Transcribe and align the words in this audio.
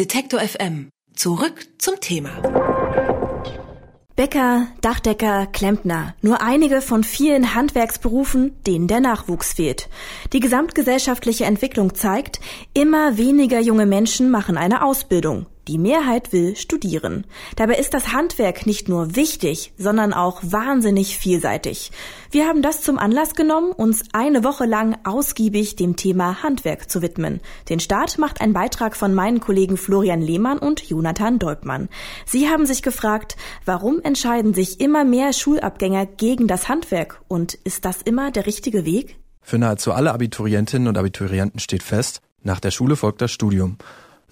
Detektor 0.00 0.40
FM. 0.40 0.88
Zurück 1.14 1.66
zum 1.76 2.00
Thema. 2.00 2.30
Bäcker, 4.16 4.68
Dachdecker, 4.80 5.46
Klempner. 5.46 6.14
Nur 6.22 6.40
einige 6.40 6.80
von 6.80 7.04
vielen 7.04 7.54
Handwerksberufen, 7.54 8.56
denen 8.66 8.88
der 8.88 9.00
Nachwuchs 9.00 9.52
fehlt. 9.52 9.90
Die 10.32 10.40
gesamtgesellschaftliche 10.40 11.44
Entwicklung 11.44 11.94
zeigt, 11.94 12.40
immer 12.72 13.18
weniger 13.18 13.60
junge 13.60 13.84
Menschen 13.84 14.30
machen 14.30 14.56
eine 14.56 14.82
Ausbildung. 14.82 15.44
Die 15.68 15.78
Mehrheit 15.78 16.32
will 16.32 16.56
studieren. 16.56 17.26
Dabei 17.56 17.74
ist 17.76 17.92
das 17.92 18.12
Handwerk 18.12 18.66
nicht 18.66 18.88
nur 18.88 19.14
wichtig, 19.14 19.72
sondern 19.76 20.12
auch 20.12 20.40
wahnsinnig 20.42 21.18
vielseitig. 21.18 21.92
Wir 22.30 22.46
haben 22.46 22.62
das 22.62 22.82
zum 22.82 22.98
Anlass 22.98 23.34
genommen, 23.34 23.72
uns 23.72 24.04
eine 24.12 24.42
Woche 24.42 24.64
lang 24.64 24.96
ausgiebig 25.04 25.76
dem 25.76 25.96
Thema 25.96 26.42
Handwerk 26.42 26.90
zu 26.90 27.02
widmen. 27.02 27.40
Den 27.68 27.80
Start 27.80 28.18
macht 28.18 28.40
ein 28.40 28.52
Beitrag 28.52 28.96
von 28.96 29.14
meinen 29.14 29.40
Kollegen 29.40 29.76
Florian 29.76 30.22
Lehmann 30.22 30.58
und 30.58 30.88
Jonathan 30.88 31.38
Deubmann. 31.38 31.88
Sie 32.24 32.48
haben 32.48 32.66
sich 32.66 32.82
gefragt, 32.82 33.36
warum 33.64 34.00
entscheiden 34.00 34.54
sich 34.54 34.80
immer 34.80 35.04
mehr 35.04 35.32
Schulabgänger 35.32 36.06
gegen 36.06 36.46
das 36.46 36.68
Handwerk 36.68 37.20
und 37.28 37.54
ist 37.54 37.84
das 37.84 38.02
immer 38.02 38.30
der 38.30 38.46
richtige 38.46 38.84
Weg? 38.84 39.18
Für 39.42 39.58
nahezu 39.58 39.92
alle 39.92 40.12
Abiturientinnen 40.12 40.88
und 40.88 40.96
Abiturienten 40.96 41.60
steht 41.60 41.82
fest, 41.82 42.22
nach 42.42 42.60
der 42.60 42.70
Schule 42.70 42.96
folgt 42.96 43.20
das 43.20 43.30
Studium. 43.30 43.76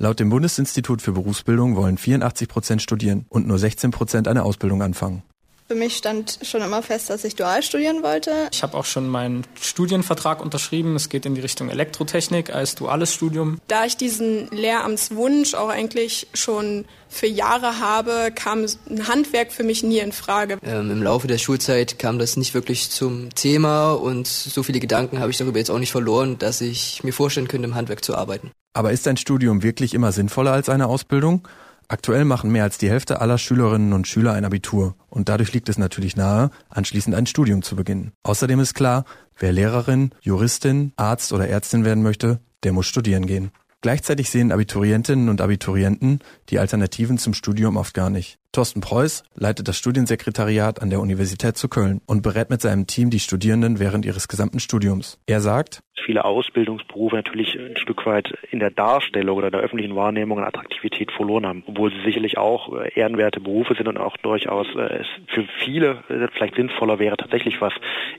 Laut 0.01 0.21
dem 0.21 0.31
Bundesinstitut 0.31 1.03
für 1.03 1.11
Berufsbildung 1.11 1.75
wollen 1.75 1.99
84 1.99 2.47
Prozent 2.47 2.83
studieren 2.83 3.27
und 3.29 3.49
nur 3.49 3.59
16 3.59 3.91
Prozent 3.91 4.29
eine 4.29 4.45
Ausbildung 4.45 4.81
anfangen. 4.81 5.25
Für 5.67 5.75
mich 5.75 5.97
stand 5.97 6.39
schon 6.43 6.63
immer 6.63 6.83
fest, 6.83 7.11
dass 7.11 7.25
ich 7.25 7.35
dual 7.35 7.65
studieren 7.65 8.03
wollte. 8.05 8.49
Ich 8.53 8.63
habe 8.63 8.75
auch 8.77 8.87
schon 8.87 9.09
meinen 9.09 9.45
Studienvertrag 9.61 10.41
unterschrieben. 10.41 10.95
Es 10.95 11.09
geht 11.09 11.27
in 11.27 11.35
die 11.35 11.41
Richtung 11.41 11.69
Elektrotechnik 11.69 12.55
als 12.55 12.77
duales 12.77 13.13
Studium. 13.13 13.59
Da 13.67 13.85
ich 13.85 13.97
diesen 13.97 14.49
Lehramtswunsch 14.51 15.55
auch 15.55 15.69
eigentlich 15.69 16.29
schon 16.33 16.87
für 17.09 17.27
Jahre 17.27 17.81
habe, 17.81 18.31
kam 18.35 18.65
ein 18.89 19.09
Handwerk 19.09 19.53
für 19.53 19.65
mich 19.65 19.83
nie 19.83 19.99
in 19.99 20.13
Frage. 20.13 20.59
Ähm, 20.63 20.91
Im 20.91 21.03
Laufe 21.03 21.27
der 21.27 21.39
Schulzeit 21.39 21.99
kam 21.99 22.21
das 22.21 22.37
nicht 22.37 22.55
wirklich 22.55 22.89
zum 22.89 23.35
Thema 23.35 23.93
und 23.93 24.29
so 24.29 24.63
viele 24.63 24.79
Gedanken 24.79 25.19
habe 25.19 25.33
ich 25.33 25.39
darüber 25.39 25.59
jetzt 25.59 25.71
auch 25.71 25.79
nicht 25.81 25.93
verloren, 25.93 26.39
dass 26.39 26.61
ich 26.63 27.03
mir 27.03 27.13
vorstellen 27.13 27.49
könnte, 27.49 27.67
im 27.67 27.75
Handwerk 27.75 28.03
zu 28.05 28.17
arbeiten. 28.17 28.53
Aber 28.79 28.93
ist 28.93 29.09
ein 29.09 29.17
Studium 29.17 29.65
wirklich 29.65 29.93
immer 29.93 30.13
sinnvoller 30.13 30.53
als 30.53 30.69
eine 30.69 30.87
Ausbildung? 30.87 31.49
Aktuell 31.89 32.25
machen 32.25 32.53
mehr 32.53 32.63
als 32.63 32.79
die 32.79 32.89
Hälfte 32.89 33.21
aller 33.21 33.37
Schülerinnen 33.37 33.93
und 33.93 34.07
Schüler 34.07 34.35
ein 34.35 34.45
Abitur 34.45 34.95
und 35.09 35.29
dadurch 35.29 35.53
liegt 35.53 35.69
es 35.69 35.79
natürlich 35.79 36.15
nahe, 36.15 36.53
anschließend 36.69 37.17
ein 37.17 37.27
Studium 37.27 37.63
zu 37.63 37.75
beginnen. 37.75 38.13
Außerdem 38.23 38.61
ist 38.61 38.75
klar, 38.75 39.05
wer 39.37 39.51
Lehrerin, 39.51 40.13
Juristin, 40.21 40.93
Arzt 40.95 41.33
oder 41.33 41.49
Ärztin 41.49 41.85
werden 41.85 42.05
möchte, 42.05 42.39
der 42.63 42.73
muss 42.73 42.87
studieren 42.87 43.27
gehen. 43.27 43.51
Gleichzeitig 43.81 44.31
sehen 44.31 44.53
Abiturientinnen 44.53 45.29
und 45.29 45.41
Abiturienten 45.41 46.21
die 46.49 46.61
Alternativen 46.61 47.19
zum 47.19 47.35
Studium 47.35 47.77
oft 47.77 47.95
gar 47.95 48.11
nicht. 48.11 48.39
Thorsten 48.59 48.81
Preuß 48.81 49.23
leitet 49.37 49.69
das 49.69 49.79
Studiensekretariat 49.79 50.83
an 50.83 50.91
der 50.91 50.99
Universität 50.99 51.57
zu 51.57 51.69
Köln 51.69 52.01
und 52.07 52.25
berät 52.25 52.51
mit 52.51 52.61
seinem 52.61 52.89
Team 52.89 53.09
die 53.09 53.21
Studierenden 53.21 53.79
während 53.79 54.05
ihres 54.05 54.27
gesamten 54.27 54.59
Studiums. 54.59 55.21
Er 55.29 55.39
sagt, 55.39 55.79
viele 56.05 56.25
Ausbildungsberufe 56.25 57.15
natürlich 57.15 57.57
ein 57.57 57.77
Stück 57.77 58.05
weit 58.05 58.37
in 58.51 58.59
der 58.59 58.73
Darstellung 58.73 59.39
oder 59.39 59.53
der 59.53 59.61
öffentlichen 59.61 59.95
Wahrnehmung 59.95 60.41
an 60.41 60.45
Attraktivität 60.45 61.13
verloren 61.13 61.47
haben, 61.47 61.63
obwohl 61.69 61.93
sie 61.93 62.03
sicherlich 62.05 62.37
auch 62.37 62.75
äh, 62.75 62.91
ehrenwerte 62.99 63.39
Berufe 63.39 63.77
sind 63.77 63.87
und 63.87 63.97
auch 63.97 64.17
durchaus 64.17 64.67
äh, 64.75 65.03
es 65.03 65.07
für 65.33 65.47
viele 65.65 66.03
äh, 66.09 66.27
vielleicht 66.33 66.57
sinnvoller 66.57 66.99
wäre, 66.99 67.17
tatsächlich 67.17 67.61
was 67.61 67.75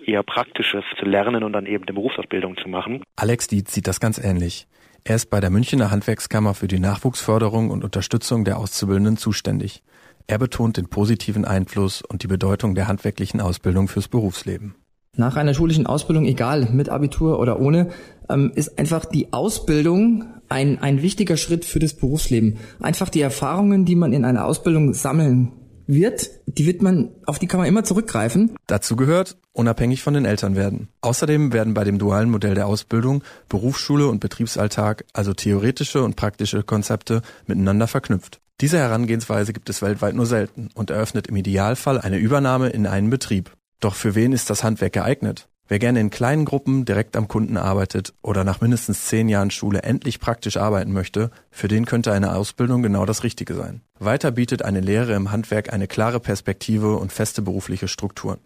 eher 0.05 0.23
Praktisches 0.23 0.85
zu 0.97 1.03
lernen 1.03 1.43
und 1.43 1.51
dann 1.51 1.65
eben 1.65 1.83
eine 1.83 1.93
Berufsausbildung 1.93 2.55
zu 2.55 2.69
machen. 2.69 3.03
Alex 3.17 3.47
Dietz 3.47 3.73
sieht 3.73 3.87
das 3.87 3.99
ganz 3.99 4.17
ähnlich. 4.17 4.67
Er 5.03 5.17
ist 5.17 5.29
bei 5.29 5.41
der 5.41 5.49
Münchner 5.49 5.91
Handwerkskammer 5.91 6.53
für 6.53 6.69
die 6.69 6.79
Nachwuchsförderung 6.79 7.71
und 7.71 7.83
Unterstützung 7.83 8.45
der 8.45 8.57
Auszubildenden 8.57 9.17
zuständig. 9.17 9.83
Er 10.29 10.37
betont 10.37 10.77
den 10.77 10.85
positiven 10.85 11.43
Einfluss 11.43 12.03
und 12.03 12.21
die 12.21 12.27
Bedeutung 12.27 12.75
der 12.75 12.87
handwerklichen 12.87 13.41
Ausbildung 13.41 13.87
fürs 13.87 14.07
Berufsleben. 14.07 14.75
Nach 15.17 15.35
einer 15.35 15.55
schulischen 15.55 15.87
Ausbildung, 15.87 16.25
egal 16.25 16.69
mit 16.71 16.87
Abitur 16.87 17.39
oder 17.39 17.59
ohne, 17.59 17.89
ähm, 18.29 18.51
ist 18.53 18.77
einfach 18.77 19.05
die 19.05 19.33
Ausbildung 19.33 20.25
ein, 20.47 20.77
ein 20.83 21.01
wichtiger 21.01 21.35
Schritt 21.35 21.65
für 21.65 21.79
das 21.79 21.95
Berufsleben. 21.95 22.59
Einfach 22.79 23.09
die 23.09 23.21
Erfahrungen, 23.21 23.85
die 23.85 23.95
man 23.95 24.13
in 24.13 24.23
einer 24.23 24.45
Ausbildung 24.45 24.93
sammeln 24.93 25.51
wird, 25.87 26.29
die 26.45 26.67
wird 26.67 26.83
man, 26.83 27.09
auf 27.25 27.39
die 27.39 27.47
kann 27.47 27.59
man 27.59 27.67
immer 27.67 27.83
zurückgreifen. 27.83 28.55
Dazu 28.67 28.95
gehört, 28.95 29.35
unabhängig 29.51 30.03
von 30.03 30.13
den 30.13 30.25
Eltern 30.25 30.55
werden. 30.55 30.89
Außerdem 31.01 31.53
werden 31.53 31.73
bei 31.73 31.85
dem 31.85 31.97
dualen 31.97 32.29
Modell 32.29 32.53
der 32.53 32.67
Ausbildung 32.67 33.23
Berufsschule 33.49 34.07
und 34.07 34.19
Betriebsalltag, 34.19 35.05
also 35.11 35.33
theoretische 35.33 36.03
und 36.03 36.17
praktische 36.17 36.61
Konzepte, 36.61 37.23
miteinander 37.47 37.87
verknüpft. 37.87 38.39
Diese 38.61 38.77
Herangehensweise 38.77 39.53
gibt 39.53 39.69
es 39.69 39.81
weltweit 39.81 40.15
nur 40.15 40.25
selten 40.25 40.69
und 40.73 40.89
eröffnet 40.89 41.27
im 41.27 41.35
Idealfall 41.37 41.99
eine 41.99 42.17
Übernahme 42.17 42.69
in 42.69 42.87
einen 42.87 43.09
Betrieb. 43.09 43.51
Doch 43.79 43.95
für 43.95 44.15
wen 44.15 44.33
ist 44.33 44.49
das 44.49 44.63
Handwerk 44.63 44.93
geeignet? 44.93 45.47
Wer 45.69 45.79
gerne 45.79 45.99
in 45.99 46.09
kleinen 46.09 46.45
Gruppen 46.45 46.83
direkt 46.83 47.15
am 47.15 47.27
Kunden 47.27 47.55
arbeitet 47.55 48.15
oder 48.21 48.43
nach 48.43 48.59
mindestens 48.59 49.05
zehn 49.05 49.29
Jahren 49.29 49.51
Schule 49.51 49.83
endlich 49.83 50.19
praktisch 50.19 50.57
arbeiten 50.57 50.91
möchte, 50.91 51.29
für 51.51 51.67
den 51.67 51.85
könnte 51.85 52.11
eine 52.11 52.35
Ausbildung 52.35 52.81
genau 52.81 53.05
das 53.05 53.23
Richtige 53.23 53.53
sein. 53.53 53.81
Weiter 53.99 54.31
bietet 54.31 54.63
eine 54.63 54.81
Lehre 54.81 55.13
im 55.13 55.31
Handwerk 55.31 55.71
eine 55.71 55.87
klare 55.87 56.19
Perspektive 56.19 56.97
und 56.97 57.13
feste 57.13 57.41
berufliche 57.41 57.87
Strukturen. 57.87 58.39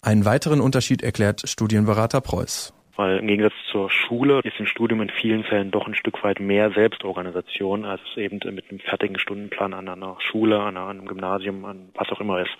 Einen 0.00 0.24
weiteren 0.24 0.62
Unterschied 0.62 1.02
erklärt 1.02 1.46
Studienberater 1.46 2.22
Preuß. 2.22 2.72
Weil 2.96 3.18
im 3.18 3.26
Gegensatz 3.26 3.54
zur 3.70 3.90
Schule 3.90 4.40
ist 4.44 4.58
im 4.58 4.66
Studium 4.66 5.00
in 5.00 5.10
vielen 5.10 5.44
Fällen 5.44 5.70
doch 5.70 5.86
ein 5.86 5.94
Stück 5.94 6.22
weit 6.24 6.40
mehr 6.40 6.70
Selbstorganisation, 6.72 7.84
als 7.84 8.00
es 8.10 8.16
eben 8.16 8.40
mit 8.54 8.70
einem 8.70 8.80
fertigen 8.80 9.18
Stundenplan 9.18 9.74
an 9.74 9.88
einer 9.88 10.16
Schule, 10.20 10.60
an 10.60 10.76
einem 10.76 11.06
Gymnasium, 11.06 11.64
an 11.64 11.90
was 11.94 12.08
auch 12.10 12.20
immer 12.20 12.40
ist. 12.40 12.50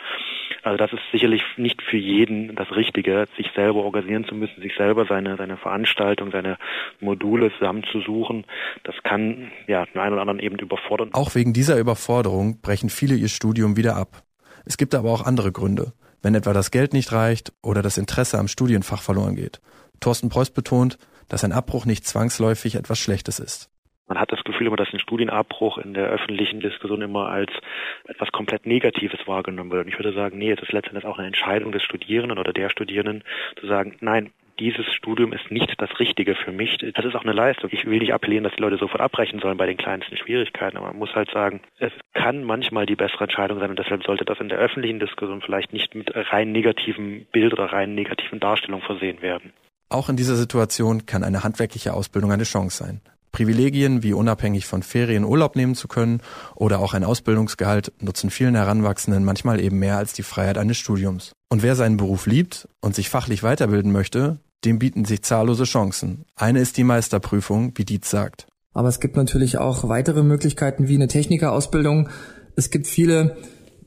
Also 0.62 0.76
das 0.76 0.92
ist 0.92 1.02
sicherlich 1.12 1.42
nicht 1.56 1.82
für 1.82 1.96
jeden 1.96 2.54
das 2.54 2.70
Richtige, 2.72 3.26
sich 3.36 3.50
selber 3.54 3.84
organisieren 3.84 4.24
zu 4.24 4.34
müssen, 4.34 4.60
sich 4.60 4.74
selber 4.76 5.06
seine, 5.06 5.36
seine 5.36 5.56
Veranstaltung, 5.56 6.30
seine 6.30 6.58
Module 7.00 7.52
zusammenzusuchen. 7.58 8.44
Das 8.84 8.94
kann 9.02 9.50
ja 9.66 9.86
den 9.86 10.00
einen 10.00 10.12
oder 10.12 10.22
anderen 10.22 10.40
eben 10.40 10.58
überfordern. 10.58 11.10
Auch 11.12 11.34
wegen 11.34 11.52
dieser 11.52 11.78
Überforderung 11.78 12.60
brechen 12.60 12.90
viele 12.90 13.14
ihr 13.14 13.28
Studium 13.28 13.76
wieder 13.76 13.96
ab. 13.96 14.22
Es 14.64 14.76
gibt 14.76 14.94
aber 14.94 15.10
auch 15.10 15.24
andere 15.24 15.52
Gründe, 15.52 15.92
wenn 16.22 16.34
etwa 16.34 16.52
das 16.52 16.70
Geld 16.70 16.92
nicht 16.92 17.12
reicht 17.12 17.52
oder 17.62 17.82
das 17.82 17.98
Interesse 17.98 18.38
am 18.38 18.48
Studienfach 18.48 19.02
verloren 19.02 19.36
geht. 19.36 19.60
Thorsten 20.00 20.28
Preuß 20.28 20.50
betont, 20.50 20.98
dass 21.28 21.44
ein 21.44 21.52
Abbruch 21.52 21.86
nicht 21.86 22.06
zwangsläufig 22.06 22.74
etwas 22.74 22.98
Schlechtes 22.98 23.38
ist. 23.38 23.70
Man 24.10 24.18
hat 24.18 24.32
das 24.32 24.42
Gefühl 24.42 24.66
immer, 24.66 24.76
dass 24.76 24.92
ein 24.92 24.98
Studienabbruch 24.98 25.78
in 25.78 25.94
der 25.94 26.08
öffentlichen 26.08 26.58
Diskussion 26.58 27.00
immer 27.00 27.28
als 27.28 27.52
etwas 28.08 28.32
komplett 28.32 28.66
Negatives 28.66 29.20
wahrgenommen 29.26 29.70
wird. 29.70 29.86
Und 29.86 29.92
ich 29.92 29.98
würde 30.00 30.12
sagen, 30.12 30.36
nee, 30.36 30.50
es 30.50 30.60
ist 30.60 30.72
letztendlich 30.72 31.04
auch 31.04 31.18
eine 31.18 31.28
Entscheidung 31.28 31.70
des 31.70 31.84
Studierenden 31.84 32.36
oder 32.36 32.52
der 32.52 32.70
Studierenden 32.70 33.22
zu 33.60 33.68
sagen, 33.68 33.96
nein, 34.00 34.32
dieses 34.60 34.86
Studium 34.94 35.32
ist 35.32 35.50
nicht 35.50 35.74
das 35.78 35.98
Richtige 35.98 36.34
für 36.36 36.52
mich. 36.52 36.76
Das 36.94 37.04
ist 37.04 37.16
auch 37.16 37.24
eine 37.24 37.32
Leistung. 37.32 37.70
Ich 37.72 37.86
will 37.86 37.98
nicht 37.98 38.14
appellieren, 38.14 38.44
dass 38.44 38.54
die 38.54 38.62
Leute 38.62 38.76
sofort 38.76 39.00
abbrechen 39.00 39.40
sollen 39.40 39.56
bei 39.56 39.66
den 39.66 39.78
kleinsten 39.78 40.16
Schwierigkeiten, 40.16 40.76
aber 40.76 40.88
man 40.88 40.98
muss 40.98 41.14
halt 41.14 41.30
sagen, 41.32 41.60
es 41.78 41.92
kann 42.14 42.44
manchmal 42.44 42.86
die 42.86 42.96
bessere 42.96 43.24
Entscheidung 43.24 43.58
sein 43.58 43.70
und 43.70 43.78
deshalb 43.78 44.04
sollte 44.04 44.24
das 44.24 44.38
in 44.38 44.48
der 44.48 44.58
öffentlichen 44.58 45.00
Diskussion 45.00 45.40
vielleicht 45.40 45.72
nicht 45.72 45.94
mit 45.94 46.12
rein 46.14 46.52
negativen 46.52 47.26
Bild 47.32 47.52
oder 47.54 47.66
rein 47.66 47.94
negativen 47.94 48.38
Darstellungen 48.38 48.84
versehen 48.84 49.22
werden. 49.22 49.52
Auch 49.88 50.08
in 50.08 50.16
dieser 50.16 50.36
Situation 50.36 51.06
kann 51.06 51.24
eine 51.24 51.42
handwerkliche 51.42 51.94
Ausbildung 51.94 52.30
eine 52.30 52.44
Chance 52.44 52.84
sein. 52.84 53.00
Privilegien 53.32 54.02
wie 54.02 54.12
unabhängig 54.12 54.66
von 54.66 54.82
Ferien 54.82 55.24
Urlaub 55.24 55.56
nehmen 55.56 55.74
zu 55.74 55.88
können 55.88 56.20
oder 56.56 56.80
auch 56.80 56.94
ein 56.94 57.04
Ausbildungsgehalt 57.04 57.92
nutzen 58.00 58.30
vielen 58.30 58.54
Heranwachsenden 58.54 59.24
manchmal 59.24 59.60
eben 59.60 59.78
mehr 59.78 59.96
als 59.96 60.12
die 60.12 60.22
Freiheit 60.22 60.58
eines 60.58 60.78
Studiums. 60.78 61.32
Und 61.48 61.62
wer 61.62 61.76
seinen 61.76 61.96
Beruf 61.96 62.26
liebt 62.26 62.68
und 62.80 62.94
sich 62.94 63.08
fachlich 63.08 63.42
weiterbilden 63.42 63.92
möchte, 63.92 64.38
dem 64.64 64.78
bieten 64.78 65.04
sich 65.04 65.22
zahllose 65.22 65.64
Chancen. 65.64 66.24
Eine 66.36 66.60
ist 66.60 66.76
die 66.76 66.84
Meisterprüfung, 66.84 67.72
wie 67.76 67.84
Dietz 67.84 68.10
sagt. 68.10 68.46
Aber 68.72 68.88
es 68.88 69.00
gibt 69.00 69.16
natürlich 69.16 69.58
auch 69.58 69.88
weitere 69.88 70.22
Möglichkeiten 70.22 70.88
wie 70.88 70.94
eine 70.94 71.08
Technikerausbildung. 71.08 72.08
Es 72.56 72.70
gibt 72.70 72.86
viele 72.86 73.36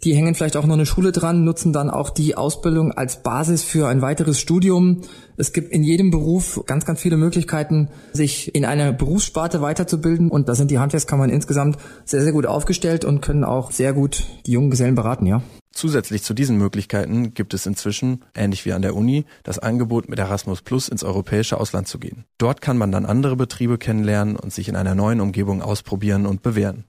die 0.03 0.15
hängen 0.15 0.35
vielleicht 0.35 0.57
auch 0.57 0.65
noch 0.65 0.73
eine 0.73 0.85
Schule 0.85 1.11
dran, 1.11 1.43
nutzen 1.43 1.71
dann 1.71 1.89
auch 1.89 2.09
die 2.09 2.35
Ausbildung 2.35 2.91
als 2.91 3.23
Basis 3.23 3.63
für 3.63 3.87
ein 3.87 4.01
weiteres 4.01 4.39
Studium. 4.39 5.01
Es 5.37 5.53
gibt 5.53 5.71
in 5.71 5.83
jedem 5.83 6.11
Beruf 6.11 6.61
ganz, 6.65 6.85
ganz 6.85 7.01
viele 7.01 7.15
Möglichkeiten, 7.17 7.89
sich 8.11 8.53
in 8.53 8.65
einer 8.65 8.91
Berufssparte 8.91 9.61
weiterzubilden. 9.61 10.29
Und 10.29 10.49
da 10.49 10.55
sind 10.55 10.71
die 10.71 10.79
Handwerkskammern 10.79 11.29
insgesamt 11.29 11.77
sehr, 12.05 12.21
sehr 12.21 12.33
gut 12.33 12.45
aufgestellt 12.45 13.05
und 13.05 13.21
können 13.21 13.43
auch 13.43 13.71
sehr 13.71 13.93
gut 13.93 14.23
die 14.45 14.51
jungen 14.51 14.71
Gesellen 14.71 14.95
beraten, 14.95 15.25
ja. 15.25 15.41
Zusätzlich 15.73 16.21
zu 16.21 16.35
diesen 16.35 16.57
Möglichkeiten 16.57 17.33
gibt 17.33 17.55
es 17.55 17.65
inzwischen, 17.65 18.23
ähnlich 18.35 18.63
wie 18.63 18.73
an 18.73 18.83
der 18.83 18.95
Uni, 18.95 19.25
das 19.41 19.57
Angebot 19.57 20.07
mit 20.07 20.19
Erasmus 20.19 20.61
Plus 20.61 20.87
ins 20.87 21.03
europäische 21.03 21.59
Ausland 21.59 21.87
zu 21.87 21.97
gehen. 21.97 22.25
Dort 22.37 22.61
kann 22.61 22.77
man 22.77 22.91
dann 22.91 23.07
andere 23.07 23.35
Betriebe 23.35 23.79
kennenlernen 23.79 24.35
und 24.35 24.53
sich 24.53 24.69
in 24.69 24.75
einer 24.75 24.93
neuen 24.93 25.19
Umgebung 25.19 25.63
ausprobieren 25.63 26.27
und 26.27 26.43
bewähren. 26.43 26.85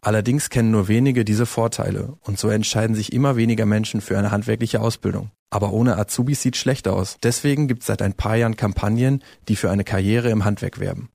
Allerdings 0.00 0.50
kennen 0.50 0.70
nur 0.70 0.86
wenige 0.86 1.24
diese 1.24 1.46
Vorteile 1.46 2.14
und 2.20 2.38
so 2.38 2.48
entscheiden 2.48 2.94
sich 2.94 3.12
immer 3.12 3.36
weniger 3.36 3.66
Menschen 3.66 4.00
für 4.00 4.16
eine 4.16 4.30
handwerkliche 4.30 4.80
Ausbildung. 4.80 5.32
Aber 5.50 5.72
ohne 5.72 5.96
Azubis 5.98 6.40
sieht 6.40 6.56
schlecht 6.56 6.86
aus. 6.86 7.16
Deswegen 7.20 7.66
gibt 7.66 7.80
es 7.80 7.88
seit 7.88 8.02
ein 8.02 8.14
paar 8.14 8.36
Jahren 8.36 8.56
Kampagnen, 8.56 9.24
die 9.48 9.56
für 9.56 9.70
eine 9.70 9.82
Karriere 9.82 10.30
im 10.30 10.44
Handwerk 10.44 10.78
werben. 10.78 11.08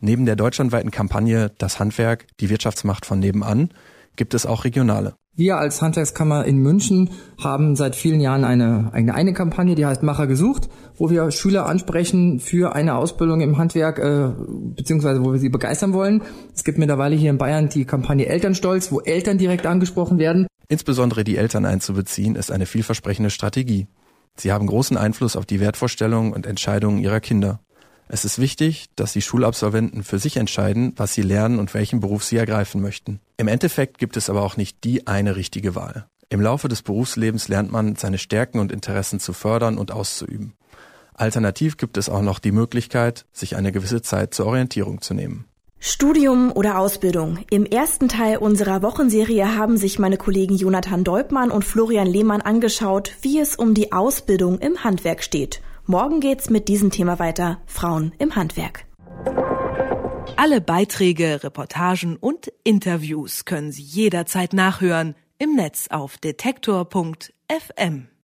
Neben 0.00 0.24
der 0.24 0.36
deutschlandweiten 0.36 0.90
Kampagne 0.90 1.52
Das 1.58 1.78
Handwerk, 1.78 2.26
die 2.40 2.48
Wirtschaftsmacht 2.48 3.04
von 3.04 3.18
nebenan, 3.18 3.70
gibt 4.16 4.34
es 4.34 4.46
auch 4.46 4.64
regionale. 4.64 5.14
Wir 5.36 5.56
als 5.56 5.80
Handwerkskammer 5.80 6.44
in 6.44 6.58
München 6.58 7.10
haben 7.42 7.76
seit 7.76 7.96
vielen 7.96 8.20
Jahren 8.20 8.44
eine 8.44 8.90
eigene 8.92 9.14
eine 9.14 9.32
Kampagne, 9.32 9.74
die 9.74 9.86
heißt 9.86 10.02
Macher 10.02 10.26
gesucht, 10.26 10.68
wo 10.96 11.08
wir 11.08 11.30
Schüler 11.30 11.66
ansprechen 11.66 12.40
für 12.40 12.74
eine 12.74 12.96
Ausbildung 12.96 13.40
im 13.40 13.56
Handwerk, 13.56 13.98
äh, 13.98 14.32
beziehungsweise 14.76 15.24
wo 15.24 15.32
wir 15.32 15.38
sie 15.38 15.48
begeistern 15.48 15.92
wollen. 15.92 16.22
Es 16.54 16.64
gibt 16.64 16.78
mittlerweile 16.78 17.16
hier 17.16 17.30
in 17.30 17.38
Bayern 17.38 17.68
die 17.68 17.84
Kampagne 17.84 18.26
Elternstolz, 18.26 18.92
wo 18.92 19.00
Eltern 19.00 19.38
direkt 19.38 19.66
angesprochen 19.66 20.18
werden. 20.18 20.46
Insbesondere 20.68 21.24
die 21.24 21.36
Eltern 21.36 21.64
einzubeziehen, 21.64 22.36
ist 22.36 22.50
eine 22.50 22.66
vielversprechende 22.66 23.30
Strategie. 23.30 23.86
Sie 24.36 24.52
haben 24.52 24.66
großen 24.66 24.96
Einfluss 24.96 25.36
auf 25.36 25.46
die 25.46 25.60
Wertvorstellungen 25.60 26.32
und 26.32 26.44
Entscheidungen 26.44 26.98
ihrer 26.98 27.20
Kinder. 27.20 27.60
Es 28.12 28.24
ist 28.24 28.40
wichtig, 28.40 28.88
dass 28.96 29.12
die 29.12 29.22
Schulabsolventen 29.22 30.02
für 30.02 30.18
sich 30.18 30.36
entscheiden, 30.36 30.94
was 30.96 31.14
sie 31.14 31.22
lernen 31.22 31.60
und 31.60 31.74
welchen 31.74 32.00
Beruf 32.00 32.24
sie 32.24 32.38
ergreifen 32.38 32.82
möchten. 32.82 33.20
Im 33.36 33.46
Endeffekt 33.46 33.98
gibt 33.98 34.16
es 34.16 34.28
aber 34.28 34.42
auch 34.42 34.56
nicht 34.56 34.82
die 34.82 35.06
eine 35.06 35.36
richtige 35.36 35.76
Wahl. 35.76 36.06
Im 36.28 36.40
Laufe 36.40 36.66
des 36.66 36.82
Berufslebens 36.82 37.46
lernt 37.46 37.70
man, 37.70 37.94
seine 37.94 38.18
Stärken 38.18 38.58
und 38.58 38.72
Interessen 38.72 39.20
zu 39.20 39.32
fördern 39.32 39.78
und 39.78 39.92
auszuüben. 39.92 40.54
Alternativ 41.14 41.76
gibt 41.76 41.96
es 41.96 42.08
auch 42.08 42.22
noch 42.22 42.40
die 42.40 42.50
Möglichkeit, 42.50 43.26
sich 43.32 43.54
eine 43.54 43.70
gewisse 43.70 44.02
Zeit 44.02 44.34
zur 44.34 44.46
Orientierung 44.46 45.00
zu 45.02 45.14
nehmen. 45.14 45.44
Studium 45.78 46.50
oder 46.50 46.78
Ausbildung. 46.80 47.38
Im 47.48 47.64
ersten 47.64 48.08
Teil 48.08 48.38
unserer 48.38 48.82
Wochenserie 48.82 49.56
haben 49.56 49.76
sich 49.76 50.00
meine 50.00 50.16
Kollegen 50.16 50.56
Jonathan 50.56 51.04
Deubmann 51.04 51.52
und 51.52 51.64
Florian 51.64 52.08
Lehmann 52.08 52.40
angeschaut, 52.40 53.12
wie 53.22 53.38
es 53.38 53.54
um 53.54 53.72
die 53.72 53.92
Ausbildung 53.92 54.58
im 54.58 54.82
Handwerk 54.82 55.22
steht. 55.22 55.62
Morgen 55.90 56.20
geht's 56.20 56.50
mit 56.50 56.68
diesem 56.68 56.92
Thema 56.92 57.18
weiter. 57.18 57.60
Frauen 57.66 58.12
im 58.20 58.36
Handwerk. 58.36 58.84
Alle 60.36 60.60
Beiträge, 60.60 61.42
Reportagen 61.42 62.16
und 62.16 62.52
Interviews 62.62 63.44
können 63.44 63.72
Sie 63.72 63.82
jederzeit 63.82 64.52
nachhören 64.52 65.16
im 65.38 65.56
Netz 65.56 65.88
auf 65.90 66.16
detektor.fm. 66.16 68.06